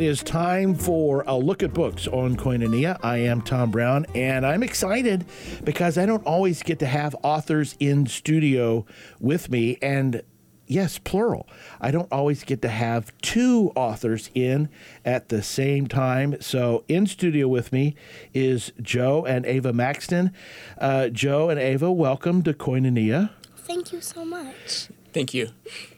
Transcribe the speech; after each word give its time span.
It 0.00 0.06
is 0.06 0.22
time 0.22 0.76
for 0.76 1.24
a 1.26 1.36
look 1.36 1.62
at 1.62 1.74
books 1.74 2.08
on 2.08 2.34
Koinonia. 2.34 2.98
I 3.02 3.18
am 3.18 3.42
Tom 3.42 3.70
Brown, 3.70 4.06
and 4.14 4.46
I'm 4.46 4.62
excited 4.62 5.26
because 5.62 5.98
I 5.98 6.06
don't 6.06 6.24
always 6.24 6.62
get 6.62 6.78
to 6.78 6.86
have 6.86 7.14
authors 7.22 7.76
in 7.78 8.06
studio 8.06 8.86
with 9.20 9.50
me, 9.50 9.76
and 9.82 10.22
yes, 10.66 10.96
plural. 10.96 11.46
I 11.82 11.90
don't 11.90 12.10
always 12.10 12.44
get 12.44 12.62
to 12.62 12.70
have 12.70 13.12
two 13.20 13.72
authors 13.76 14.30
in 14.34 14.70
at 15.04 15.28
the 15.28 15.42
same 15.42 15.86
time. 15.86 16.40
So, 16.40 16.82
in 16.88 17.06
studio 17.06 17.46
with 17.46 17.70
me 17.70 17.94
is 18.32 18.72
Joe 18.80 19.26
and 19.26 19.44
Ava 19.44 19.74
Makston. 19.74 20.32
Uh, 20.78 21.08
Joe 21.08 21.50
and 21.50 21.60
Ava, 21.60 21.92
welcome 21.92 22.42
to 22.44 22.54
Koinonia. 22.54 23.32
Thank 23.54 23.92
you 23.92 24.00
so 24.00 24.24
much. 24.24 24.88
Thank 25.12 25.34
you. 25.34 25.50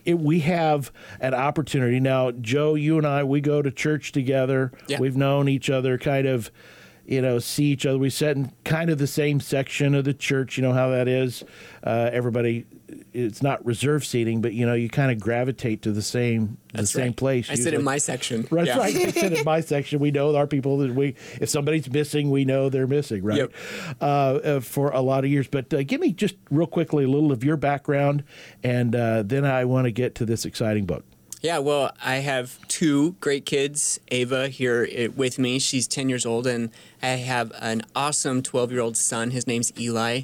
It, 0.05 0.19
we 0.19 0.41
have 0.41 0.91
an 1.21 1.35
opportunity 1.35 2.01
now. 2.01 2.31
Joe, 2.31 2.75
you 2.75 2.99
and 2.99 3.07
I, 3.07 3.25
we 3.25 3.41
go 3.41 3.63
to 3.63 3.71
church 3.71 4.13
together. 4.13 4.73
Yeah. 4.89 4.99
We've 4.99 5.17
known 5.17 5.49
each 5.49 5.71
other, 5.71 5.99
kind 5.99 6.27
of, 6.27 6.51
you 7.07 7.21
know, 7.21 7.39
see 7.39 7.65
each 7.65 7.85
other. 7.87 7.99
We 7.99 8.11
sit 8.11 8.37
in 8.37 8.53
kind 8.65 8.91
of 8.91 8.99
the 8.99 9.07
same 9.07 9.41
section 9.41 9.95
of 9.95 10.05
the 10.05 10.15
church. 10.15 10.57
You 10.57 10.63
know 10.63 10.73
how 10.73 10.91
that 10.91 11.09
is. 11.09 11.43
Uh, 11.85 12.11
everybody, 12.13 12.65
it's 13.13 13.43
not 13.43 13.65
reserved 13.67 14.05
seating, 14.07 14.41
but 14.41 14.53
you 14.53 14.65
know, 14.65 14.75
you 14.75 14.89
kind 14.89 15.11
of 15.11 15.19
gravitate 15.19 15.83
to 15.83 15.93
the 15.93 16.03
same 16.03 16.59
That's 16.73 16.93
the 16.93 17.01
same 17.01 17.13
place. 17.13 17.51
I 17.51 17.55
sit 17.57 17.75
in 17.75 17.83
my 17.83 17.99
section. 17.99 18.47
Right, 18.51 18.67
Yeah. 18.67 18.79
right. 18.79 18.95
They 18.95 19.11
sit 19.21 19.33
in 19.33 19.45
my 19.45 19.61
section. 19.61 19.99
We 19.99 20.11
know 20.13 20.35
our 20.37 20.47
people 20.47 20.79
that 20.79 20.95
we. 20.95 21.17
If 21.41 21.49
somebody's 21.49 21.91
missing, 21.91 22.31
we 22.31 22.45
know 22.45 22.69
they're 22.69 22.87
missing. 22.87 23.25
Right. 23.25 23.39
Yep. 23.39 23.53
Uh, 24.01 24.05
uh, 24.05 24.61
for 24.61 24.91
a 24.91 25.01
lot 25.01 25.25
of 25.25 25.31
years, 25.31 25.49
but 25.49 25.73
uh, 25.75 25.83
give 25.83 26.01
me 26.01 26.13
just 26.13 26.37
real 26.51 26.67
quickly 26.67 27.05
a 27.05 27.09
little 27.09 27.33
of 27.33 27.43
your 27.43 27.57
background, 27.57 28.23
and 28.63 28.95
uh, 28.95 29.23
then 29.25 29.45
I 29.45 29.65
want 29.65 29.87
to 29.87 29.91
get 29.91 30.15
to 30.17 30.25
this 30.25 30.45
exciting 30.45 30.87
book. 30.87 31.05
Yeah, 31.43 31.59
well, 31.59 31.91
I 32.01 32.17
have 32.19 32.57
two 32.69 33.17
great 33.19 33.45
kids. 33.45 33.99
Ava 34.13 34.47
here 34.47 35.11
with 35.11 35.41
me. 35.41 35.59
She's 35.59 35.89
10 35.89 36.09
years 36.09 36.25
old, 36.25 36.47
and 36.47 36.71
I 37.03 37.09
have 37.09 37.51
an 37.61 37.83
awesome 37.97 38.43
12 38.43 38.71
year 38.71 38.81
old 38.81 38.97
son. 38.97 39.33
His 39.33 39.45
name's 39.45 39.73
Eli. 39.77 40.21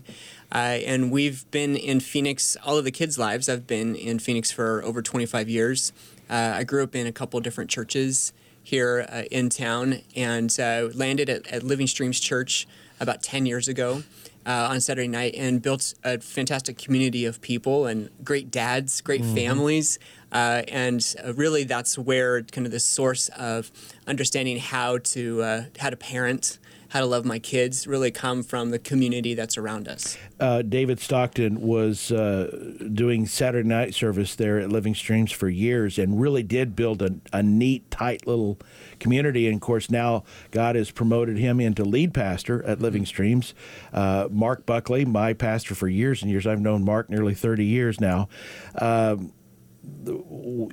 Uh, 0.53 0.79
and 0.87 1.11
we've 1.11 1.45
been 1.51 1.75
in 1.75 1.99
Phoenix 1.99 2.57
all 2.65 2.79
of 2.79 2.85
the 2.85 2.93
kids' 2.93 3.19
lives. 3.19 3.49
I've 3.49 3.67
been 3.67 3.97
in 3.97 4.21
Phoenix 4.21 4.53
for 4.53 4.81
over 4.85 5.03
25 5.03 5.49
years. 5.49 5.93
Uh, 6.31 6.53
I 6.55 6.63
grew 6.63 6.85
up 6.85 6.95
in 6.95 7.09
a 7.09 7.13
couple 7.13 7.41
different 7.41 7.69
churches 7.69 8.33
here 8.63 9.05
uh, 9.11 9.23
in 9.29 9.49
town 9.49 10.03
and 10.15 10.57
uh, 10.61 10.89
landed 10.95 11.29
at, 11.29 11.49
at 11.49 11.65
Living 11.65 11.89
Streams 11.89 12.21
Church 12.21 12.69
about 13.01 13.25
10 13.25 13.45
years 13.45 13.67
ago. 13.67 14.05
Uh, 14.47 14.69
on 14.71 14.81
Saturday 14.81 15.09
night 15.09 15.35
and 15.37 15.61
built 15.61 15.93
a 16.05 16.19
fantastic 16.21 16.79
community 16.79 17.27
of 17.27 17.39
people 17.43 17.85
and 17.85 18.09
great 18.25 18.51
dads, 18.51 19.03
great 19.03 19.23
families. 19.23 19.99
Uh, 20.33 20.63
and 20.69 21.15
uh, 21.25 21.33
really, 21.35 21.65
that's 21.65 21.99
where 21.99 22.43
kind 22.43 22.67
of 22.67 22.73
the 22.73 22.81
source 22.81 23.29
of 23.31 23.71
understanding 24.07 24.59
how 24.59 24.99
to 24.99 25.43
uh, 25.43 25.63
how 25.79 25.91
to 25.91 25.97
parent, 25.97 26.59
how 26.89 27.01
to 27.01 27.07
love 27.07 27.25
my 27.25 27.39
kids, 27.39 27.87
really 27.87 28.11
come 28.11 28.43
from 28.43 28.71
the 28.71 28.79
community 28.79 29.35
that's 29.35 29.57
around 29.57 29.89
us. 29.89 30.17
uh, 30.41 30.63
David 30.63 31.01
Stockton 31.01 31.61
was 31.61 32.13
uh, 32.13 32.77
doing 32.93 33.27
Saturday 33.27 33.69
night 33.69 33.95
service 33.95 34.35
there 34.37 34.59
at 34.59 34.71
Living 34.71 34.95
Streams 34.95 35.33
for 35.33 35.49
years 35.49 35.99
and 35.99 36.21
really 36.21 36.43
did 36.43 36.77
build 36.77 37.03
a, 37.03 37.17
a 37.33 37.43
neat, 37.43 37.91
tight 37.91 38.27
little 38.27 38.59
community. 39.01 39.47
And 39.47 39.57
of 39.57 39.61
course, 39.61 39.91
now 39.91 40.25
God 40.51 40.77
has 40.77 40.91
promoted 40.91 41.39
him 41.39 41.61
into 41.61 41.85
lead 41.85 42.15
pastor 42.15 42.63
at 42.65 42.81
Living 42.81 43.05
Streams. 43.05 43.55
Uh, 43.93 44.29
Mark 44.31 44.65
Buckley, 44.65 45.05
my 45.05 45.33
pastor 45.33 45.75
for 45.75 45.89
years 45.89 46.23
and 46.23 46.31
years, 46.31 46.47
I've 46.47 46.61
known 46.61 46.85
Mark 46.85 47.11
nearly 47.11 47.35
30 47.35 47.65
years 47.65 48.01
now. 48.01 48.29
Um, 48.77 49.33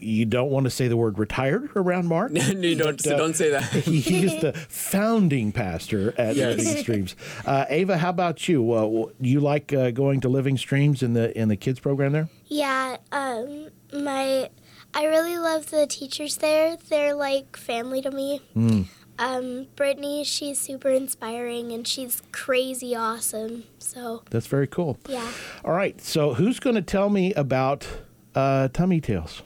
you 0.02 0.26
don't 0.26 0.50
want 0.50 0.64
to 0.66 0.70
say 0.70 0.88
the 0.88 0.98
word 0.98 1.20
retired 1.20 1.70
around 1.76 2.08
Mark. 2.08 2.32
you 2.36 2.76
don't, 2.76 3.00
so 3.02 3.16
uh, 3.16 3.18
don't 3.18 3.36
say 3.36 3.50
that. 3.50 3.64
he 3.72 4.26
is 4.26 4.42
the 4.42 4.54
founding 4.70 5.52
pastor 5.52 6.14
at 6.18 6.36
Yes. 6.36 6.58
Living 6.58 6.78
Streams. 6.84 7.16
Uh, 7.46 7.66
Ava, 7.70 7.98
how 7.98 8.10
about 8.10 8.48
you? 8.48 8.72
Uh, 8.72 9.12
you 9.20 9.40
like 9.40 9.74
uh, 9.74 9.92
going 9.92 10.22
to 10.22 10.30
Living 10.30 10.58
Streams 10.58 11.04
in 11.04 11.14
the 11.14 11.38
in 11.38 11.50
the 11.50 11.58
kids 11.58 11.80
program 11.80 12.12
there? 12.12 12.30
Yeah, 12.48 12.98
um, 13.12 13.70
my 13.94 14.50
I 14.94 15.06
really 15.06 15.38
love 15.38 15.72
the 15.72 15.88
teachers 15.88 16.38
there. 16.38 16.78
They're 16.90 17.14
like 17.16 17.58
family 17.58 18.02
to 18.02 18.12
me. 18.12 18.42
Um, 19.18 19.68
Brittany, 19.78 20.26
she's 20.26 20.60
super 20.60 20.90
inspiring 20.90 21.72
and 21.72 21.88
she's 21.88 22.22
crazy 22.34 22.96
awesome. 22.96 23.64
So 23.80 24.24
That's 24.30 24.48
very 24.48 24.68
cool. 24.68 24.98
yeah, 25.08 25.32
All 25.64 25.72
right, 25.72 26.00
so 26.02 26.34
who's 26.34 26.60
going 26.60 26.76
to 26.76 26.82
tell 26.82 27.10
me 27.10 27.34
about 27.34 27.88
uh, 28.36 28.68
Tummy 28.70 29.02
Tales? 29.02 29.42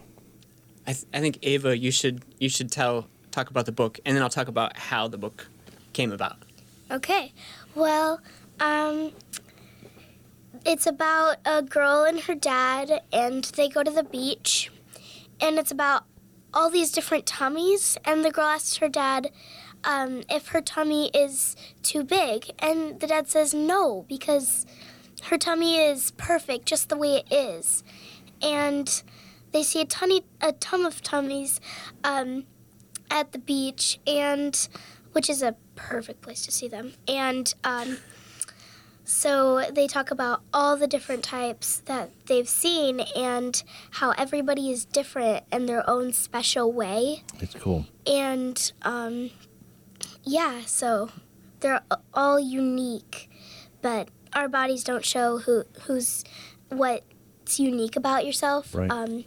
I, 0.88 0.94
th- 0.94 1.06
I 1.14 1.20
think 1.20 1.40
Ava, 1.44 1.78
you 1.78 1.92
should 1.92 2.24
you 2.40 2.50
should 2.50 2.72
tell 2.72 3.08
talk 3.32 3.50
about 3.50 3.66
the 3.66 3.72
book, 3.72 4.00
and 4.06 4.16
then 4.16 4.24
I'll 4.24 4.30
talk 4.30 4.48
about 4.48 4.76
how 4.76 5.08
the 5.08 5.18
book 5.18 5.48
came 5.94 6.12
about. 6.12 6.38
okay. 6.92 7.34
Well, 7.76 8.20
um, 8.60 9.12
it's 10.66 10.88
about 10.88 11.38
a 11.46 11.62
girl 11.62 12.04
and 12.04 12.20
her 12.22 12.36
dad, 12.36 13.02
and 13.14 13.44
they 13.44 13.70
go 13.70 13.84
to 13.84 13.92
the 13.92 14.04
beach, 14.04 14.72
and 15.40 15.58
it's 15.58 15.72
about 15.72 16.06
all 16.54 16.70
these 16.70 16.92
different 16.92 17.26
tummies, 17.26 17.98
and 18.04 18.26
the 18.26 18.32
girl 18.32 18.48
asks 18.48 18.78
her 18.78 18.90
dad 18.90 19.32
um, 19.84 20.24
if 20.30 20.50
her 20.50 20.62
tummy 20.62 21.10
is 21.14 21.56
too 21.84 22.04
big, 22.04 22.52
and 22.60 23.00
the 23.00 23.08
dad 23.08 23.30
says 23.30 23.54
no 23.54 24.06
because 24.10 24.66
her 25.24 25.38
tummy 25.38 25.78
is 25.78 26.12
perfect 26.12 26.66
just 26.66 26.90
the 26.90 26.98
way 26.98 27.18
it 27.18 27.32
is, 27.32 27.84
and 28.42 29.04
they 29.52 29.64
see 29.64 29.82
a 29.82 29.86
tummy, 29.86 30.24
a 30.42 30.54
ton 30.54 30.86
of 30.86 31.02
tummies 31.02 31.60
um, 32.04 32.46
at 33.10 33.32
the 33.32 33.40
beach, 33.40 34.00
and 34.06 34.68
which 35.14 35.30
is 35.30 35.42
a 35.42 35.56
perfect 35.76 36.22
place 36.22 36.46
to 36.46 36.52
see 36.52 36.68
them, 36.68 36.94
and. 37.08 37.54
Um, 37.64 37.98
so 39.10 39.64
they 39.72 39.88
talk 39.88 40.12
about 40.12 40.44
all 40.54 40.78
the 40.78 40.86
different 40.86 41.24
types 41.24 41.80
that 41.86 42.12
they've 42.28 42.48
seen 42.48 43.00
and 43.16 43.64
how 43.90 44.12
everybody 44.12 44.70
is 44.70 44.86
different 44.86 45.46
in 45.52 45.66
their 45.66 45.90
own 45.90 46.14
special 46.14 46.72
way. 46.72 47.24
It's 47.40 47.56
cool. 47.56 47.88
And 48.06 48.72
um, 48.84 49.32
yeah, 50.24 50.62
so 50.68 51.10
they're 51.60 51.82
all 52.14 52.40
unique, 52.40 53.32
but 53.82 54.10
our 54.34 54.48
bodies 54.48 54.84
don't 54.84 55.04
show 55.04 55.40
who 55.40 55.64
who's 55.88 56.24
what's 57.50 57.60
unique 57.60 57.96
about 57.96 58.28
yourself. 58.28 58.76
Right. 58.76 58.92
Um, 58.92 59.26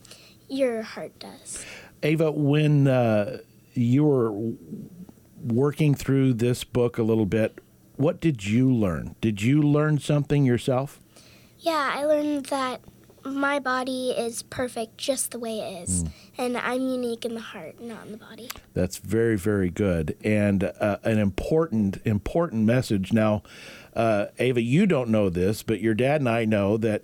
your 0.48 0.82
heart 0.82 1.18
does. 1.18 1.64
Ava, 2.04 2.30
when 2.30 2.86
uh, 2.86 3.38
you 3.74 4.04
were 4.04 4.32
working 5.42 5.94
through 5.96 6.34
this 6.34 6.62
book 6.62 6.98
a 6.98 7.02
little 7.02 7.26
bit, 7.26 7.58
what 7.96 8.20
did 8.20 8.46
you 8.46 8.72
learn? 8.72 9.16
Did 9.20 9.42
you 9.42 9.60
learn 9.60 9.98
something 9.98 10.44
yourself? 10.44 11.00
Yeah, 11.58 11.90
I 11.94 12.04
learned 12.04 12.46
that 12.46 12.80
my 13.24 13.58
body 13.58 14.10
is 14.10 14.44
perfect 14.44 14.98
just 14.98 15.32
the 15.32 15.38
way 15.40 15.58
it 15.58 15.82
is, 15.82 16.04
and 16.38 16.56
I'm 16.56 16.80
unique 16.80 17.24
in 17.24 17.34
the 17.34 17.40
heart, 17.40 17.80
not 17.80 18.06
in 18.06 18.12
the 18.12 18.18
body. 18.18 18.50
That's 18.74 18.98
very, 18.98 19.36
very 19.36 19.70
good, 19.70 20.16
and 20.24 20.64
uh, 20.64 20.98
an 21.04 21.18
important, 21.18 22.00
important 22.04 22.64
message. 22.66 23.12
Now, 23.12 23.42
uh, 23.94 24.26
Ava, 24.38 24.60
you 24.60 24.86
don't 24.86 25.08
know 25.08 25.28
this, 25.28 25.62
but 25.62 25.80
your 25.80 25.94
dad 25.94 26.20
and 26.20 26.28
I 26.28 26.44
know 26.44 26.76
that 26.78 27.02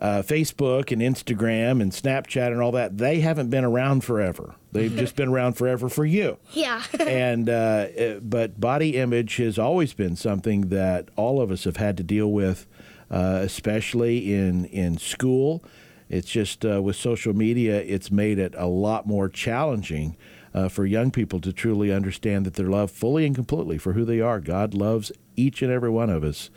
uh, 0.00 0.22
Facebook 0.22 0.90
and 0.90 1.02
Instagram 1.02 1.82
and 1.82 1.92
Snapchat 1.92 2.48
and 2.48 2.60
all 2.60 2.72
that—they 2.72 3.20
haven't 3.20 3.50
been 3.50 3.64
around 3.64 4.02
forever. 4.02 4.54
They've 4.72 4.94
just 4.94 5.16
been 5.16 5.28
around 5.28 5.54
forever 5.54 5.88
for 5.88 6.04
you. 6.04 6.38
Yeah. 6.52 6.82
and 7.00 7.48
uh, 7.48 7.52
uh, 7.52 8.20
but 8.20 8.60
body 8.60 8.96
image 8.96 9.36
has 9.36 9.58
always 9.58 9.92
been 9.94 10.16
something 10.16 10.68
that 10.68 11.08
all 11.16 11.40
of 11.40 11.50
us 11.50 11.64
have 11.64 11.76
had 11.76 11.96
to 11.98 12.02
deal 12.02 12.30
with, 12.30 12.66
uh, 13.10 13.40
especially 13.42 14.34
in 14.34 14.64
in 14.66 14.98
school. 14.98 15.62
It's 16.08 16.28
just 16.28 16.66
uh, 16.66 16.82
with 16.82 16.96
social 16.96 17.32
media, 17.34 17.80
it's 17.80 18.10
made 18.10 18.40
it 18.40 18.54
a 18.56 18.66
lot 18.66 19.06
more 19.06 19.28
challenging 19.28 20.16
uh, 20.52 20.68
for 20.68 20.84
young 20.84 21.10
people 21.12 21.40
to 21.40 21.52
truly 21.52 21.92
understand 21.92 22.44
that 22.46 22.54
they're 22.54 22.68
loved 22.68 22.92
fully 22.92 23.24
and 23.26 23.34
completely 23.34 23.78
for 23.78 23.92
who 23.92 24.04
they 24.04 24.20
are. 24.20 24.40
God 24.40 24.74
loves 24.74 25.12
each 25.36 25.62
and 25.62 25.70
every 25.70 25.90
one 25.90 26.10
of 26.10 26.24
us, 26.24 26.50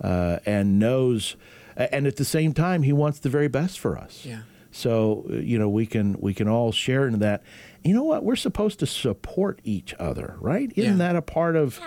uh, 0.00 0.38
and 0.46 0.78
knows, 0.78 1.36
and 1.76 2.06
at 2.06 2.16
the 2.16 2.24
same 2.24 2.52
time, 2.52 2.82
He 2.82 2.92
wants 2.92 3.18
the 3.20 3.28
very 3.28 3.48
best 3.48 3.78
for 3.78 3.96
us. 3.98 4.24
Yeah. 4.24 4.40
So 4.70 5.26
uh, 5.30 5.34
you 5.36 5.58
know 5.58 5.68
we 5.68 5.86
can 5.86 6.16
we 6.20 6.34
can 6.34 6.48
all 6.48 6.72
share 6.72 7.06
in 7.06 7.18
that. 7.20 7.42
You 7.84 7.94
know 7.94 8.04
what? 8.04 8.24
We're 8.24 8.34
supposed 8.36 8.78
to 8.80 8.86
support 8.86 9.60
each 9.64 9.94
other, 9.98 10.36
right? 10.40 10.72
Isn't 10.76 10.92
Yeah. 10.98 10.98
that 11.12 11.16
a 11.16 11.22
part 11.22 11.54
of 11.56 11.80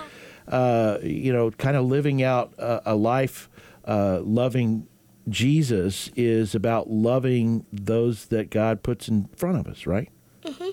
uh, 0.47 0.99
you 1.03 1.33
know 1.33 1.51
kind 1.51 1.75
of 1.75 1.85
living 1.85 2.23
out 2.23 2.53
a, 2.57 2.93
a 2.93 2.95
life 2.95 3.49
uh, 3.85 4.19
loving 4.23 4.87
Jesus 5.27 6.09
is 6.15 6.55
about 6.55 6.89
loving 6.89 7.65
those 7.73 8.27
that 8.27 8.49
God 8.49 8.81
puts 8.83 9.09
in 9.09 9.27
front 9.35 9.57
of 9.57 9.67
us, 9.67 9.85
right? 9.85 10.09
Mm-hmm. 10.43 10.69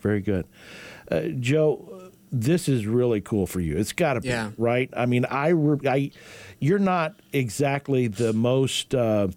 Very 0.00 0.20
good, 0.20 0.46
uh, 1.10 1.20
Joe. 1.40 1.93
This 2.40 2.68
is 2.68 2.86
really 2.86 3.20
cool 3.20 3.46
for 3.46 3.60
you. 3.60 3.76
It's 3.76 3.92
got 3.92 4.14
to 4.14 4.20
be 4.20 4.28
Yeah. 4.28 4.50
right. 4.58 4.90
I 4.96 5.06
mean, 5.06 5.24
I, 5.26 5.48
re- 5.48 5.88
I, 5.88 6.10
you're 6.58 6.78
not 6.80 7.14
exactly 7.32 8.08
the 8.08 8.32
most 8.32 8.94
uh, 8.94 9.28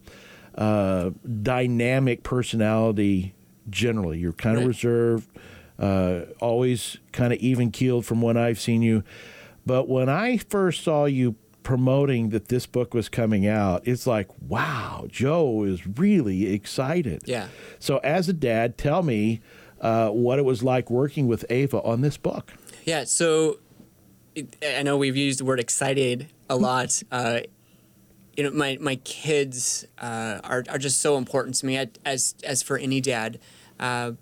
uh, 0.56 1.12
dynamic 1.44 2.24
personality 2.24 3.34
generally. 3.70 4.18
You're 4.20 4.34
kind 4.34 4.56
of 4.58 4.62
Right. 4.64 4.68
reserved. 4.70 5.30
uh, 5.80 6.22
always 6.42 6.98
kind 7.12 7.32
of 7.32 7.38
even 7.38 7.70
keeled 7.70 8.04
from 8.04 8.20
what 8.20 8.36
I've 8.36 8.60
seen 8.60 8.82
you. 8.82 9.04
But 9.64 9.88
when 9.88 10.10
I 10.10 10.38
first 10.38 10.84
saw 10.84 11.06
you 11.06 11.36
promoting 11.62 12.30
that 12.30 12.48
this 12.48 12.66
book 12.66 12.96
was 12.96 13.10
coming 13.10 13.46
out, 13.46 13.88
it's 13.88 14.08
like, 14.08 14.28
wow, 14.42 15.06
Joe 15.08 15.62
is 15.64 15.86
really 15.86 16.52
excited. 16.52 17.22
Yeah. 17.28 17.50
So, 17.78 17.98
as 18.00 18.28
a 18.28 18.34
dad, 18.34 18.80
tell 18.80 19.04
me 19.04 19.40
uh, 19.80 20.10
what 20.10 20.40
it 20.40 20.46
was 20.46 20.64
like 20.64 20.90
working 20.90 21.28
with 21.28 21.46
Ava 21.52 21.80
on 21.84 22.02
this 22.02 22.18
book. 22.18 22.54
Yeah. 22.88 23.04
So 23.04 23.60
it, 24.34 24.56
I 24.66 24.82
know 24.82 24.98
we've 24.98 25.18
used 25.18 25.40
the 25.40 25.46
word 25.46 25.60
excited 25.60 26.32
a 26.50 26.56
lot. 26.56 27.04
Uh, 27.12 27.42
you 28.36 28.44
know, 28.44 28.52
my 28.52 28.78
my 28.80 28.96
kids 28.96 29.86
uh, 30.00 30.40
are 30.44 30.64
are 30.70 30.78
just 30.78 31.02
so 31.02 31.18
important 31.18 31.56
to 31.56 31.66
me 31.66 31.78
as 32.06 32.34
as 32.44 32.64
for 32.64 32.78
any 32.78 33.02
dad. 33.02 33.40
Uh, 33.80 34.14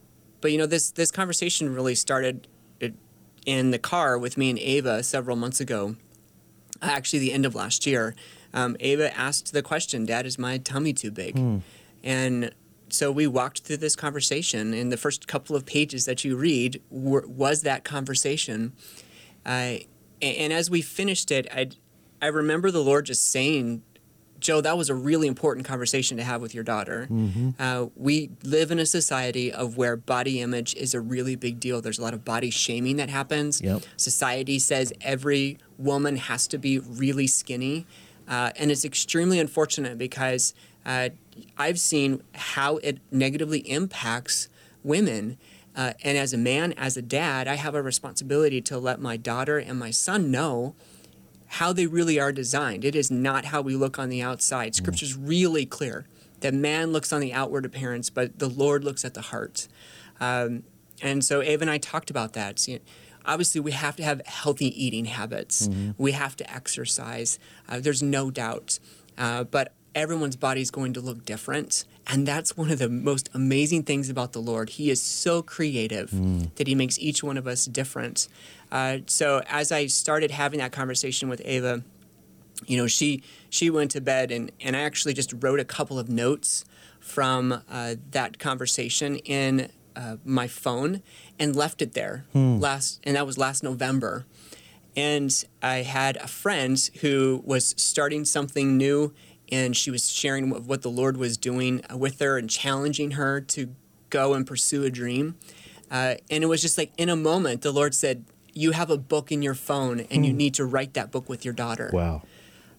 but 0.41 0.51
you 0.51 0.57
know, 0.57 0.65
this 0.65 0.89
this 0.91 1.11
conversation 1.11 1.73
really 1.73 1.95
started 1.95 2.47
in 3.45 3.69
the 3.69 3.77
car 3.77 4.17
with 4.17 4.37
me 4.37 4.49
and 4.49 4.57
Ava 4.57 5.03
several 5.03 5.37
months 5.37 5.59
ago. 5.59 5.95
Actually, 6.81 7.19
the 7.19 7.31
end 7.31 7.45
of 7.45 7.53
last 7.53 7.85
year, 7.85 8.15
um, 8.53 8.75
Ava 8.79 9.15
asked 9.15 9.53
the 9.53 9.61
question, 9.61 10.05
"Dad, 10.05 10.25
is 10.25 10.39
my 10.39 10.57
tummy 10.57 10.91
too 10.91 11.11
big?" 11.11 11.37
Hmm. 11.37 11.57
And 12.03 12.51
so 12.89 13.11
we 13.11 13.27
walked 13.27 13.59
through 13.59 13.77
this 13.77 13.95
conversation, 13.95 14.73
and 14.73 14.91
the 14.91 14.97
first 14.97 15.27
couple 15.27 15.55
of 15.55 15.65
pages 15.65 16.05
that 16.05 16.23
you 16.23 16.35
read 16.35 16.81
were, 16.89 17.25
was 17.27 17.61
that 17.61 17.83
conversation. 17.83 18.73
Uh, 19.45 19.77
and, 20.21 20.53
as 20.53 20.69
we 20.69 20.81
finished 20.81 21.31
it, 21.31 21.47
I 21.53 21.69
I 22.21 22.27
remember 22.27 22.71
the 22.71 22.81
Lord 22.81 23.05
just 23.05 23.29
saying 23.29 23.83
Joe, 24.39 24.61
that 24.61 24.77
was 24.77 24.89
a 24.89 24.95
really 24.95 25.27
important 25.27 25.65
conversation 25.65 26.17
to 26.17 26.23
have 26.23 26.41
with 26.41 26.53
your 26.53 26.63
daughter. 26.63 27.07
Mm-hmm. 27.09 27.51
Uh, 27.57 27.87
we 27.95 28.29
live 28.43 28.69
in 28.69 28.79
a 28.79 28.85
society 28.85 29.51
of 29.51 29.77
where 29.77 29.95
body 29.95 30.41
image 30.41 30.75
is 30.75 30.93
a 30.93 31.01
really 31.01 31.35
big 31.35 31.59
deal. 31.59 31.81
There's 31.81 31.99
a 31.99 32.03
lot 32.03 32.13
of 32.13 32.23
body 32.23 32.49
shaming 32.49 32.97
that 32.97 33.09
happens. 33.09 33.61
Yep. 33.61 33.83
Society 33.97 34.59
says 34.59 34.93
every 35.01 35.57
woman 35.77 36.17
has 36.17 36.47
to 36.47 36.57
be 36.57 36.79
really 36.79 37.27
skinny. 37.27 37.87
Uh, 38.27 38.51
and 38.55 38.71
it's 38.71 38.85
extremely 38.85 39.39
unfortunate 39.39 39.97
because 39.97 40.53
uh, 40.85 41.09
I've 41.57 41.79
seen 41.79 42.23
how 42.33 42.77
it 42.77 42.99
negatively 43.11 43.59
impacts 43.69 44.49
women. 44.83 45.37
Uh, 45.75 45.93
and 46.03 46.17
as 46.17 46.33
a 46.33 46.37
man, 46.37 46.73
as 46.73 46.95
a 46.95 47.01
dad, 47.01 47.47
I 47.47 47.55
have 47.55 47.75
a 47.75 47.81
responsibility 47.81 48.61
to 48.61 48.77
let 48.77 49.01
my 49.01 49.17
daughter 49.17 49.57
and 49.57 49.77
my 49.77 49.91
son 49.91 50.31
know 50.31 50.75
how 51.47 51.73
they 51.73 51.85
really 51.85 52.19
are 52.19 52.31
designed. 52.31 52.85
It 52.85 52.95
is 52.95 53.11
not 53.11 53.45
how 53.45 53.61
we 53.61 53.75
look 53.75 53.99
on 53.99 54.09
the 54.09 54.21
outside. 54.21 54.73
Mm. 54.73 54.75
Scripture's 54.75 55.15
really 55.15 55.65
clear 55.65 56.05
that 56.39 56.53
man 56.53 56.91
looks 56.91 57.11
on 57.13 57.21
the 57.21 57.33
outward 57.33 57.65
appearance, 57.65 58.09
but 58.09 58.39
the 58.39 58.49
Lord 58.49 58.83
looks 58.83 59.05
at 59.05 59.13
the 59.13 59.21
heart. 59.21 59.67
Um, 60.19 60.63
and 61.01 61.23
so 61.23 61.41
Ava 61.41 61.63
and 61.63 61.71
I 61.71 61.77
talked 61.77 62.09
about 62.09 62.33
that. 62.33 62.59
So, 62.59 62.71
you 62.71 62.77
know, 62.79 62.83
obviously, 63.25 63.61
we 63.61 63.71
have 63.71 63.95
to 63.97 64.03
have 64.03 64.21
healthy 64.25 64.67
eating 64.81 65.05
habits. 65.05 65.67
Mm-hmm. 65.67 65.91
We 65.97 66.13
have 66.13 66.35
to 66.37 66.53
exercise. 66.53 67.39
Uh, 67.67 67.79
there's 67.79 68.03
no 68.03 68.31
doubt. 68.31 68.79
Uh, 69.17 69.43
but 69.43 69.73
everyone's 69.95 70.35
body 70.35 70.61
is 70.61 70.69
going 70.69 70.93
to 70.93 71.01
look 71.01 71.25
different. 71.25 71.85
And 72.07 72.27
that's 72.27 72.55
one 72.55 72.69
of 72.69 72.77
the 72.77 72.89
most 72.89 73.29
amazing 73.33 73.83
things 73.83 74.09
about 74.09 74.33
the 74.33 74.39
Lord. 74.41 74.69
He 74.71 74.91
is 74.91 75.01
so 75.01 75.41
creative 75.41 76.11
that 76.55 76.67
He 76.67 76.75
makes 76.75 76.99
each 76.99 77.23
one 77.23 77.37
of 77.37 77.47
us 77.47 77.65
different. 77.65 78.27
Uh, 78.71 78.99
so 79.07 79.41
as 79.49 79.71
I 79.71 79.87
started 79.87 80.29
having 80.31 80.59
that 80.59 80.71
conversation 80.71 81.29
with 81.29 81.41
Ava, 81.45 81.83
you 82.67 82.77
know, 82.77 82.87
she 82.87 83.23
she 83.49 83.69
went 83.69 83.91
to 83.91 84.01
bed, 84.01 84.31
and 84.31 84.51
and 84.61 84.75
I 84.75 84.81
actually 84.81 85.13
just 85.13 85.33
wrote 85.41 85.59
a 85.59 85.65
couple 85.65 85.97
of 85.97 86.07
notes 86.09 86.63
from 86.99 87.61
uh, 87.69 87.95
that 88.11 88.37
conversation 88.39 89.17
in 89.17 89.69
uh, 89.95 90.17
my 90.23 90.47
phone 90.47 91.01
and 91.39 91.55
left 91.55 91.81
it 91.81 91.93
there 91.93 92.25
last, 92.33 92.99
and 93.03 93.15
that 93.15 93.25
was 93.25 93.37
last 93.37 93.63
November. 93.63 94.25
And 94.95 95.43
I 95.61 95.77
had 95.77 96.15
a 96.17 96.27
friend 96.27 96.77
who 97.01 97.41
was 97.45 97.73
starting 97.77 98.23
something 98.25 98.77
new, 98.77 99.13
and 99.51 99.75
she 99.75 99.91
was 99.91 100.09
sharing 100.09 100.49
what, 100.49 100.81
the 100.81 100.89
Lord 100.89 101.17
was 101.17 101.37
doing 101.37 101.81
with 101.93 102.19
her 102.19 102.37
and 102.37 102.49
challenging 102.49 103.11
her 103.11 103.41
to 103.41 103.73
go 104.09 104.33
and 104.33 104.45
pursue 104.45 104.83
a 104.83 104.89
dream. 104.89 105.35
Uh, 105.91 106.15
and 106.29 106.43
it 106.43 106.47
was 106.47 106.61
just 106.61 106.77
like 106.77 106.91
in 106.97 107.09
a 107.09 107.15
moment, 107.15 107.61
the 107.61 107.71
Lord 107.71 107.93
said, 107.93 108.25
You 108.53 108.71
have 108.71 108.89
a 108.89 108.97
book 108.97 109.31
in 109.31 109.41
your 109.41 109.53
phone, 109.53 110.01
and 110.11 110.25
you 110.25 110.33
need 110.33 110.53
to 110.55 110.65
write 110.65 110.93
that 110.95 111.11
book 111.11 111.29
with 111.29 111.45
your 111.45 111.53
daughter. 111.53 111.89
Wow. 111.93 112.23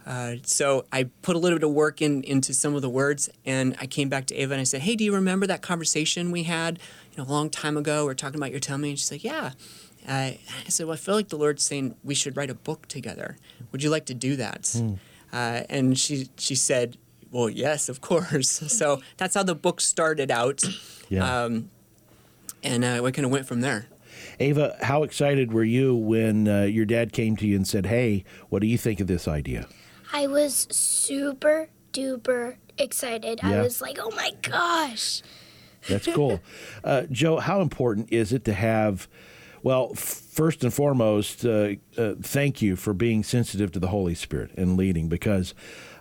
Uh, 0.07 0.37
so 0.45 0.87
I 0.93 1.05
put 1.23 1.35
a 1.35 1.39
little 1.39 1.59
bit 1.59 1.67
of 1.67 1.73
work 1.75 2.01
in 2.01 2.23
into 2.23 2.55
some 2.55 2.77
of 2.77 2.83
the 2.83 2.89
words, 2.89 3.29
and 3.45 3.77
I 3.81 3.87
came 3.87 4.09
back 4.09 4.27
to 4.27 4.37
Ava 4.37 4.55
and 4.55 4.61
I 4.61 4.65
said, 4.65 4.83
"Hey, 4.83 4.95
do 4.95 5.03
you 5.03 5.13
remember 5.13 5.49
that 5.49 5.63
conversation 5.63 6.31
we 6.31 6.45
had, 6.45 6.79
you 7.13 7.19
know, 7.19 7.29
a 7.29 7.31
long 7.31 7.51
time 7.51 7.77
ago? 7.77 8.07
We 8.07 8.13
are 8.13 8.15
talking 8.15 8.39
about 8.39 8.53
your 8.53 8.61
tummy." 8.61 8.91
And 8.91 8.99
she's 8.99 9.11
like, 9.11 9.25
"Yeah." 9.25 9.51
Uh, 10.07 10.31
I 10.39 10.69
said, 10.69 10.87
"Well, 10.87 10.95
I 10.95 10.97
feel 10.97 11.17
like 11.17 11.31
the 11.31 11.37
Lord's 11.37 11.65
saying 11.65 11.97
we 12.05 12.15
should 12.15 12.37
write 12.37 12.51
a 12.51 12.55
book 12.55 12.87
together. 12.87 13.37
Would 13.73 13.83
you 13.83 13.91
like 13.91 14.07
to 14.07 14.15
do 14.15 14.37
that?" 14.37 14.81
Uh, 15.33 15.63
and 15.69 15.99
she 15.99 16.29
she 16.37 16.55
said, 16.55 16.97
"Well, 17.31 17.49
yes, 17.49 17.89
of 17.89 18.01
course." 18.01 18.51
so 18.73 19.01
that's 19.17 19.35
how 19.35 19.43
the 19.43 19.55
book 19.55 19.81
started 19.81 20.31
out, 20.31 20.63
Yeah. 21.09 21.45
um, 21.45 21.71
and 22.63 22.85
uh, 22.85 23.01
we 23.03 23.13
kind 23.13 23.27
of 23.27 23.33
went 23.33 23.47
from 23.47 23.61
there. 23.61 23.87
Ava, 24.39 24.77
how 24.83 25.03
excited 25.03 25.53
were 25.53 25.65
you 25.65 25.95
when 25.95 26.47
uh, 26.49 26.63
your 26.63 26.85
dad 26.85 27.13
came 27.13 27.37
to 27.37 27.47
you 27.47 27.57
and 27.57 27.67
said, 27.67 27.87
"Hey, 27.87 28.25
what 28.49 28.61
do 28.61 28.67
you 28.69 28.79
think 28.79 29.01
of 29.01 29.07
this 29.07 29.27
idea?" 29.29 29.67
I 30.13 30.27
was 30.27 30.67
super 30.71 31.69
duper 31.93 32.57
excited. 32.79 33.41
Yeah. 33.43 33.59
I 33.59 33.63
was 33.63 33.81
like, 33.81 33.99
oh 34.01 34.11
my 34.11 34.33
gosh. 34.43 35.23
That's 35.89 36.07
cool. 36.07 36.41
uh, 36.85 37.03
Joe, 37.11 37.39
how 37.39 37.61
important 37.61 38.13
is 38.13 38.33
it 38.33 38.45
to 38.45 38.53
have? 38.53 39.09
Well, 39.67 39.95
first 39.95 40.63
and 40.63 40.73
foremost, 40.73 41.45
uh, 41.45 41.71
uh, 41.99 42.15
thank 42.23 42.63
you 42.63 42.77
for 42.77 42.95
being 42.95 43.25
sensitive 43.25 43.73
to 43.73 43.81
the 43.81 43.89
Holy 43.89 44.15
Spirit 44.15 44.53
and 44.57 44.77
leading, 44.77 45.09
because 45.09 45.55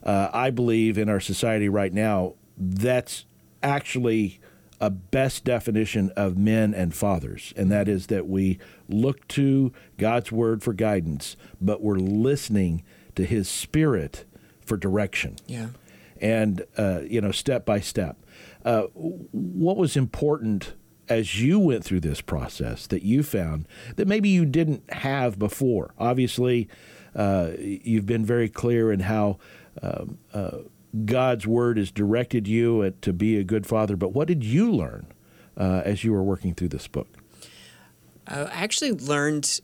uh, 0.03 0.29
I 0.31 0.51
believe 0.51 0.99
in 0.99 1.09
our 1.09 1.19
society 1.19 1.67
right 1.67 1.91
now 1.91 2.35
that's 2.55 3.25
actually 3.63 4.39
a 4.79 4.91
best 4.91 5.45
definition 5.45 6.11
of 6.15 6.37
men 6.37 6.75
and 6.75 6.93
fathers, 6.93 7.55
and 7.57 7.71
that 7.71 7.87
is 7.87 8.05
that 8.05 8.27
we 8.27 8.59
look 8.87 9.27
to 9.29 9.73
God's 9.97 10.31
word 10.31 10.61
for 10.61 10.71
guidance, 10.73 11.35
but 11.59 11.81
we're 11.81 11.95
listening 11.97 12.83
to 13.15 13.25
His 13.25 13.49
Spirit 13.49 14.25
for 14.61 14.77
direction 14.77 15.37
Yeah. 15.47 15.69
and 16.21 16.63
uh, 16.77 16.99
you 17.09 17.19
know 17.19 17.31
step 17.31 17.65
by 17.65 17.79
step. 17.79 18.17
Uh, 18.63 18.83
what 18.93 19.75
was 19.75 19.97
important 19.97 20.75
as 21.09 21.41
you 21.41 21.59
went 21.59 21.83
through 21.83 22.01
this 22.01 22.21
process 22.21 22.87
that 22.87 23.03
you 23.03 23.23
found 23.23 23.67
that 23.95 24.07
maybe 24.07 24.29
you 24.29 24.45
didn't 24.45 24.89
have 24.91 25.37
before? 25.39 25.93
Obviously, 25.97 26.67
uh, 27.15 27.51
you've 27.59 28.05
been 28.05 28.25
very 28.25 28.49
clear 28.49 28.91
in 28.91 29.01
how. 29.01 29.37
Um, 29.81 30.19
uh, 30.33 30.57
God's 31.03 31.45
word 31.45 31.77
has 31.77 31.91
directed 31.91 32.47
you 32.47 32.81
at, 32.81 33.01
to 33.01 33.11
be 33.11 33.37
a 33.37 33.43
good 33.43 33.67
father, 33.67 33.97
but 33.97 34.13
what 34.13 34.29
did 34.29 34.45
you 34.45 34.71
learn 34.71 35.07
uh, 35.57 35.81
as 35.83 36.05
you 36.05 36.13
were 36.13 36.23
working 36.23 36.53
through 36.53 36.69
this 36.69 36.87
book? 36.87 37.07
I 38.27 38.43
actually 38.43 38.93
learned 38.93 39.59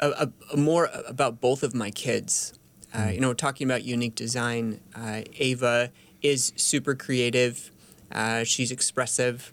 a, 0.00 0.30
a, 0.52 0.56
more 0.56 0.88
about 1.06 1.40
both 1.40 1.62
of 1.62 1.74
my 1.74 1.90
kids. 1.90 2.54
Uh, 2.94 3.10
you 3.12 3.20
know, 3.20 3.32
talking 3.32 3.66
about 3.66 3.84
unique 3.84 4.14
design, 4.14 4.80
uh, 4.94 5.22
Ava 5.38 5.90
is 6.20 6.52
super 6.56 6.94
creative. 6.94 7.70
Uh, 8.10 8.44
she's 8.44 8.70
expressive. 8.70 9.52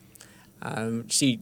Um, 0.61 1.07
she, 1.07 1.41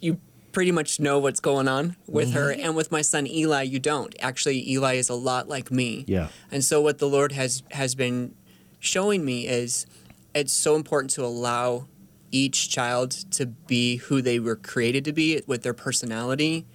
you 0.00 0.20
pretty 0.52 0.72
much 0.72 0.98
know 0.98 1.18
what's 1.18 1.40
going 1.40 1.68
on 1.68 1.96
with 2.06 2.32
her, 2.32 2.50
and 2.52 2.74
with 2.74 2.90
my 2.90 3.02
son 3.02 3.26
Eli, 3.26 3.62
you 3.62 3.78
don't. 3.78 4.14
Actually, 4.20 4.68
Eli 4.70 4.94
is 4.94 5.08
a 5.08 5.14
lot 5.14 5.48
like 5.48 5.70
me. 5.70 6.04
Yeah. 6.06 6.28
And 6.50 6.64
so, 6.64 6.80
what 6.80 6.98
the 6.98 7.08
Lord 7.08 7.32
has 7.32 7.62
has 7.70 7.94
been 7.94 8.34
showing 8.80 9.24
me 9.24 9.46
is 9.46 9.86
it's 10.34 10.52
so 10.52 10.76
important 10.76 11.10
to 11.12 11.24
allow 11.24 11.86
each 12.30 12.68
child 12.68 13.10
to 13.32 13.46
be 13.46 13.96
who 13.96 14.20
they 14.20 14.38
were 14.38 14.56
created 14.56 15.04
to 15.06 15.12
be 15.12 15.42
with 15.46 15.62
their 15.62 15.74
personality, 15.74 16.66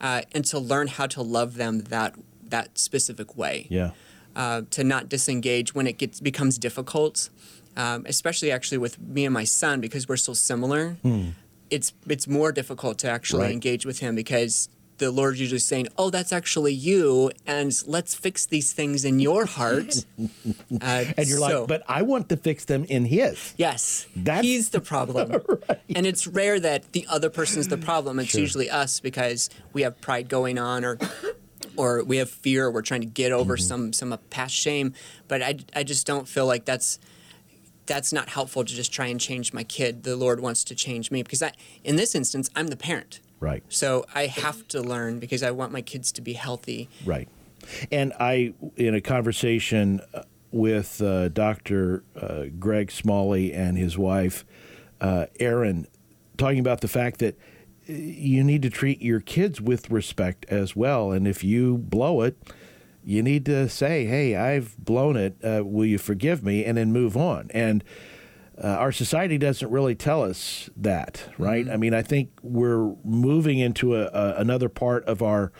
uh, 0.00 0.22
and 0.32 0.44
to 0.46 0.58
learn 0.58 0.88
how 0.88 1.06
to 1.06 1.22
love 1.22 1.56
them 1.56 1.80
that 1.80 2.14
that 2.44 2.78
specific 2.78 3.36
way. 3.36 3.66
Yeah. 3.70 3.90
Uh, 4.34 4.62
to 4.70 4.84
not 4.84 5.08
disengage 5.08 5.74
when 5.74 5.86
it 5.86 5.96
gets 5.96 6.20
becomes 6.20 6.58
difficult, 6.58 7.30
um, 7.76 8.04
especially 8.06 8.50
actually 8.50 8.78
with 8.78 8.98
me 9.00 9.24
and 9.24 9.34
my 9.34 9.44
son 9.44 9.80
because 9.80 10.08
we're 10.08 10.16
so 10.16 10.32
similar. 10.34 10.96
It's 11.70 11.92
it's 12.08 12.26
more 12.28 12.52
difficult 12.52 12.98
to 12.98 13.08
actually 13.10 13.42
Right. 13.42 13.52
engage 13.52 13.84
with 13.86 13.98
him 13.98 14.14
because 14.14 14.68
the 14.98 15.10
Lord's 15.10 15.38
usually 15.40 15.58
saying, 15.58 15.88
"Oh, 15.98 16.08
that's 16.10 16.32
actually 16.32 16.72
you," 16.72 17.30
and 17.46 17.70
let's 17.86 18.14
fix 18.14 18.46
these 18.46 18.72
things 18.72 19.04
in 19.04 19.20
your 19.20 19.44
heart. 19.46 20.06
Uh, 20.80 21.04
And 21.18 21.28
you're 21.28 21.38
so- 21.38 21.60
like, 21.60 21.68
but 21.68 21.82
I 21.88 22.02
want 22.02 22.28
to 22.30 22.36
fix 22.36 22.64
them 22.64 22.84
in 22.88 23.04
His. 23.06 23.52
Yes, 23.56 24.06
That's- 24.16 24.44
he's 24.44 24.70
the 24.70 24.80
problem, 24.92 25.40
and 25.94 26.06
it's 26.06 26.26
rare 26.26 26.58
that 26.60 26.92
the 26.92 27.06
other 27.10 27.30
person's 27.30 27.68
the 27.68 27.76
problem. 27.78 28.18
It's 28.20 28.34
usually 28.34 28.70
us 28.70 29.00
because 29.00 29.50
we 29.72 29.82
have 29.82 30.00
pride 30.00 30.28
going 30.28 30.58
on, 30.58 30.84
or 30.84 30.98
or 31.76 32.02
we 32.04 32.16
have 32.18 32.30
fear. 32.30 32.66
Or 32.66 32.70
we're 32.70 32.82
trying 32.82 33.02
to 33.02 33.06
get 33.22 33.32
over 33.32 33.56
Mm-hmm. 33.56 33.68
some 33.68 33.92
some 33.92 34.18
past 34.30 34.54
shame. 34.54 34.92
But 35.28 35.42
I 35.42 35.56
I 35.74 35.82
just 35.82 36.06
don't 36.06 36.26
feel 36.28 36.46
like 36.46 36.64
that's 36.64 36.98
that's 37.86 38.12
not 38.12 38.28
helpful 38.28 38.64
to 38.64 38.74
just 38.74 38.92
try 38.92 39.06
and 39.06 39.20
change 39.20 39.52
my 39.52 39.64
kid. 39.64 40.02
The 40.02 40.16
Lord 40.16 40.40
wants 40.40 40.64
to 40.64 40.74
change 40.74 41.10
me 41.10 41.22
because 41.22 41.42
I, 41.42 41.52
in 41.84 41.96
this 41.96 42.14
instance, 42.14 42.50
I'm 42.54 42.68
the 42.68 42.76
parent. 42.76 43.20
Right. 43.40 43.62
So 43.68 44.06
I 44.14 44.26
have 44.26 44.66
to 44.68 44.80
learn 44.80 45.18
because 45.18 45.42
I 45.42 45.50
want 45.50 45.72
my 45.72 45.82
kids 45.82 46.10
to 46.12 46.22
be 46.22 46.32
healthy. 46.32 46.88
Right. 47.04 47.28
And 47.90 48.12
I, 48.18 48.54
in 48.76 48.94
a 48.94 49.00
conversation 49.00 50.00
uh, 50.14 50.22
with 50.50 51.02
uh, 51.02 51.28
Dr. 51.28 52.02
Uh, 52.20 52.44
Greg 52.58 52.90
Smalley 52.90 53.52
and 53.52 53.76
his 53.76 53.98
wife, 53.98 54.44
uh, 55.00 55.26
Erin, 55.38 55.86
talking 56.38 56.60
about 56.60 56.80
the 56.80 56.88
fact 56.88 57.18
that 57.18 57.36
uh, 57.88 57.92
you 57.92 58.42
need 58.42 58.62
to 58.62 58.70
treat 58.70 59.02
your 59.02 59.20
kids 59.20 59.60
with 59.60 59.90
respect 59.90 60.46
as 60.48 60.74
well. 60.74 61.12
And 61.12 61.26
if 61.26 61.44
you 61.44 61.76
blow 61.78 62.22
it, 62.22 62.36
you 63.06 63.22
need 63.22 63.46
to 63.46 63.68
say, 63.68 64.04
hey, 64.04 64.34
I've 64.34 64.76
blown 64.78 65.16
it. 65.16 65.36
Uh, 65.42 65.62
will 65.64 65.84
you 65.84 65.96
forgive 65.96 66.42
me? 66.42 66.64
And 66.64 66.76
then 66.76 66.92
move 66.92 67.16
on. 67.16 67.48
And 67.54 67.84
uh, 68.62 68.66
our 68.66 68.90
society 68.90 69.38
doesn't 69.38 69.70
really 69.70 69.94
tell 69.94 70.24
us 70.24 70.68
that, 70.76 71.28
right? 71.38 71.64
Mm-hmm. 71.64 71.72
I 71.72 71.76
mean, 71.76 71.94
I 71.94 72.02
think 72.02 72.30
we're 72.42 72.96
moving 73.04 73.60
into 73.60 73.94
a, 73.94 74.06
a 74.06 74.34
another 74.38 74.68
part 74.68 75.04
of 75.04 75.22
our 75.22 75.52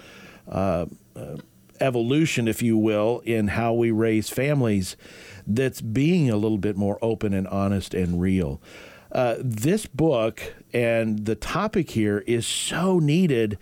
uh, 0.48 0.86
uh, 1.14 1.36
evolution, 1.78 2.48
if 2.48 2.62
you 2.62 2.76
will, 2.76 3.20
in 3.20 3.48
how 3.48 3.72
we 3.74 3.92
raise 3.92 4.28
families 4.28 4.96
that's 5.46 5.80
being 5.80 6.28
a 6.28 6.36
little 6.36 6.58
bit 6.58 6.76
more 6.76 6.98
open 7.00 7.32
and 7.32 7.46
honest 7.46 7.94
and 7.94 8.20
real. 8.20 8.60
Uh, 9.12 9.36
this 9.38 9.86
book 9.86 10.42
and 10.72 11.26
the 11.26 11.36
topic 11.36 11.90
here 11.90 12.24
is 12.26 12.44
so 12.44 12.98
needed. 12.98 13.56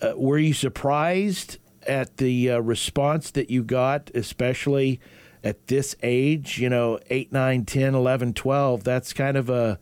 Uh, 0.00 0.12
were 0.14 0.38
you 0.38 0.54
surprised 0.54 1.58
at 1.88 2.18
the 2.18 2.50
uh, 2.50 2.58
response 2.60 3.30
that 3.32 3.50
you 3.50 3.64
got, 3.64 4.10
especially 4.14 5.00
at 5.42 5.66
this 5.66 5.96
age? 6.02 6.58
You 6.58 6.68
know, 6.68 6.98
8, 7.10 7.32
9, 7.32 7.64
10, 7.64 7.94
11, 7.94 8.34
12. 8.34 8.84
That's 8.84 9.12
kind 9.12 9.36
of 9.36 9.48
a 9.50 9.78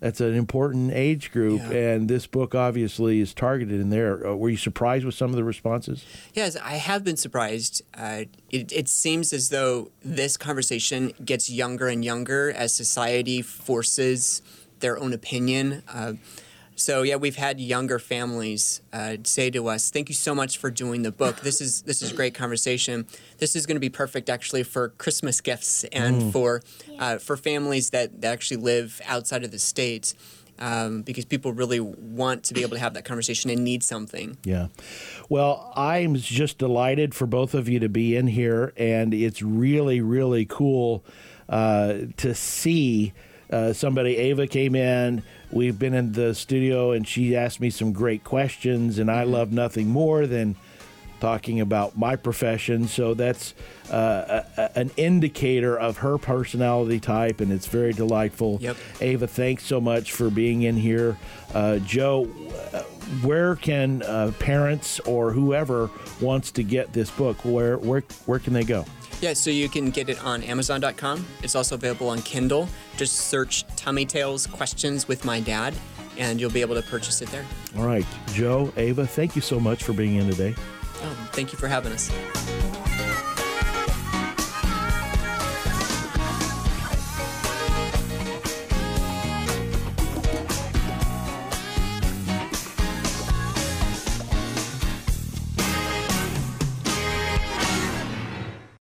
that's 0.00 0.22
an 0.22 0.34
important 0.34 0.92
age 0.92 1.30
group, 1.30 1.60
yeah. 1.60 1.78
and 1.78 2.08
this 2.08 2.26
book 2.26 2.54
obviously 2.54 3.20
is 3.20 3.34
targeted 3.34 3.82
in 3.82 3.90
there. 3.90 4.26
Uh, 4.26 4.34
were 4.34 4.48
you 4.48 4.56
surprised 4.56 5.04
with 5.04 5.14
some 5.14 5.28
of 5.28 5.36
the 5.36 5.44
responses? 5.44 6.06
Yes, 6.32 6.56
I 6.56 6.76
have 6.76 7.04
been 7.04 7.18
surprised. 7.18 7.82
Uh, 7.92 8.24
it, 8.48 8.72
it, 8.72 8.88
seems 8.88 9.34
as 9.34 9.50
though 9.50 9.90
this 10.02 10.38
conversation 10.38 11.12
gets 11.22 11.50
younger 11.50 11.88
and 11.88 12.02
younger 12.02 12.50
as 12.50 12.74
society 12.74 13.42
forces 13.42 14.40
their 14.80 14.98
own 14.98 15.12
opinion. 15.12 15.82
Uh, 15.86 16.14
so 16.80 17.02
yeah, 17.02 17.16
we've 17.16 17.36
had 17.36 17.60
younger 17.60 17.98
families 17.98 18.80
uh, 18.92 19.16
say 19.24 19.50
to 19.50 19.68
us, 19.68 19.90
"Thank 19.90 20.08
you 20.08 20.14
so 20.14 20.34
much 20.34 20.56
for 20.56 20.70
doing 20.70 21.02
the 21.02 21.12
book. 21.12 21.40
This 21.40 21.60
is 21.60 21.82
this 21.82 22.00
is 22.00 22.12
great 22.12 22.34
conversation. 22.34 23.06
This 23.38 23.54
is 23.54 23.66
going 23.66 23.76
to 23.76 23.80
be 23.80 23.90
perfect 23.90 24.30
actually 24.30 24.62
for 24.62 24.88
Christmas 24.88 25.40
gifts 25.40 25.84
and 25.84 26.22
mm. 26.22 26.32
for 26.32 26.62
uh, 26.98 27.18
for 27.18 27.36
families 27.36 27.90
that, 27.90 28.22
that 28.22 28.32
actually 28.32 28.56
live 28.58 29.00
outside 29.06 29.44
of 29.44 29.50
the 29.50 29.58
states." 29.58 30.14
Um, 30.62 31.00
because 31.00 31.24
people 31.24 31.54
really 31.54 31.80
want 31.80 32.44
to 32.44 32.52
be 32.52 32.60
able 32.60 32.76
to 32.76 32.80
have 32.80 32.92
that 32.92 33.06
conversation 33.06 33.48
and 33.48 33.64
need 33.64 33.82
something. 33.82 34.36
Yeah. 34.44 34.66
Well, 35.30 35.72
I'm 35.74 36.16
just 36.16 36.58
delighted 36.58 37.14
for 37.14 37.26
both 37.26 37.54
of 37.54 37.66
you 37.66 37.80
to 37.80 37.88
be 37.88 38.14
in 38.14 38.26
here, 38.26 38.74
and 38.76 39.14
it's 39.14 39.40
really, 39.40 40.02
really 40.02 40.44
cool 40.44 41.02
uh, 41.48 41.94
to 42.18 42.34
see 42.34 43.14
uh, 43.50 43.72
somebody, 43.72 44.18
Ava, 44.18 44.46
came 44.46 44.74
in. 44.74 45.22
We've 45.52 45.78
been 45.78 45.94
in 45.94 46.12
the 46.12 46.34
studio, 46.34 46.92
and 46.92 47.06
she 47.06 47.36
asked 47.36 47.60
me 47.60 47.70
some 47.70 47.92
great 47.92 48.24
questions, 48.24 48.98
and 48.98 49.10
I 49.10 49.22
mm-hmm. 49.22 49.32
love 49.32 49.52
nothing 49.52 49.88
more 49.88 50.26
than 50.26 50.56
talking 51.20 51.60
about 51.60 51.96
my 51.98 52.16
profession. 52.16 52.88
So 52.88 53.14
that's 53.14 53.54
uh, 53.90 54.42
a, 54.56 54.78
an 54.78 54.90
indicator 54.96 55.78
of 55.78 55.98
her 55.98 56.18
personality 56.18 56.98
type, 56.98 57.40
and 57.40 57.52
it's 57.52 57.66
very 57.66 57.92
delightful. 57.92 58.58
Yep. 58.60 58.76
Ava, 59.00 59.26
thanks 59.26 59.64
so 59.64 59.80
much 59.80 60.12
for 60.12 60.30
being 60.30 60.62
in 60.62 60.76
here. 60.76 61.18
Uh, 61.54 61.78
Joe, 61.78 62.28
uh, 62.72 62.82
where 63.22 63.56
can 63.56 64.02
uh, 64.02 64.32
parents 64.38 65.00
or 65.00 65.32
whoever 65.32 65.90
wants 66.20 66.50
to 66.52 66.62
get 66.62 66.92
this 66.92 67.10
book? 67.10 67.44
Where 67.44 67.76
where 67.78 68.02
where 68.26 68.38
can 68.38 68.52
they 68.52 68.64
go? 68.64 68.84
Yeah, 69.20 69.34
so 69.34 69.50
you 69.50 69.68
can 69.68 69.90
get 69.90 70.08
it 70.08 70.22
on 70.24 70.42
Amazon.com. 70.42 71.26
It's 71.42 71.54
also 71.54 71.74
available 71.74 72.08
on 72.08 72.22
Kindle. 72.22 72.68
Just 72.96 73.16
search 73.28 73.66
Tummy 73.76 74.06
Tales 74.06 74.46
Questions 74.46 75.08
with 75.08 75.24
My 75.24 75.40
Dad, 75.40 75.74
and 76.16 76.40
you'll 76.40 76.50
be 76.50 76.62
able 76.62 76.74
to 76.74 76.82
purchase 76.82 77.20
it 77.20 77.28
there. 77.30 77.44
All 77.76 77.84
right. 77.86 78.06
Joe, 78.32 78.72
Ava, 78.76 79.06
thank 79.06 79.36
you 79.36 79.42
so 79.42 79.60
much 79.60 79.84
for 79.84 79.92
being 79.92 80.16
in 80.16 80.28
today. 80.28 80.54
Oh, 81.02 81.28
thank 81.32 81.52
you 81.52 81.58
for 81.58 81.68
having 81.68 81.92
us. 81.92 82.10